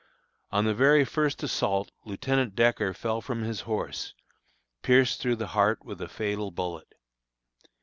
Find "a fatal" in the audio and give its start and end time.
6.01-6.49